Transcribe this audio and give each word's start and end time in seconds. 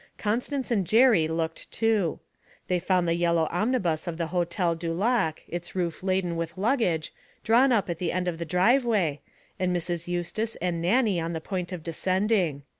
Constance 0.17 0.71
and 0.71 0.83
Jerry 0.87 1.27
looked 1.27 1.69
too. 1.69 2.19
They 2.67 2.79
found 2.79 3.07
the 3.07 3.13
yellow 3.13 3.47
omnibus 3.51 4.07
of 4.07 4.17
the 4.17 4.25
Hotel 4.33 4.73
du 4.73 4.91
Lac, 4.91 5.43
its 5.47 5.75
roof 5.75 6.01
laden 6.01 6.35
with 6.35 6.57
luggage, 6.57 7.13
drawn 7.43 7.71
up 7.71 7.87
at 7.87 7.99
the 7.99 8.11
end 8.11 8.27
of 8.27 8.39
the 8.39 8.43
driveway, 8.43 9.21
and 9.59 9.75
Mrs. 9.75 10.07
Eustace 10.07 10.55
and 10.55 10.81
Nannie 10.81 11.21
on 11.21 11.33
the 11.33 11.39
point 11.39 11.71
of 11.71 11.83
descending. 11.83 12.63